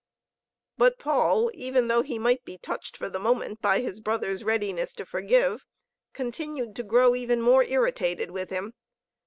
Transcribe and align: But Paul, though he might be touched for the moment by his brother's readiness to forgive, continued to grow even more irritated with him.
But 0.79 0.97
Paul, 0.97 1.51
though 1.55 2.01
he 2.01 2.17
might 2.17 2.43
be 2.43 2.57
touched 2.57 2.97
for 2.97 3.07
the 3.07 3.19
moment 3.19 3.61
by 3.61 3.81
his 3.81 3.99
brother's 3.99 4.43
readiness 4.43 4.95
to 4.95 5.05
forgive, 5.05 5.63
continued 6.11 6.75
to 6.77 6.81
grow 6.83 7.13
even 7.13 7.39
more 7.39 7.63
irritated 7.63 8.31
with 8.31 8.49
him. 8.49 8.73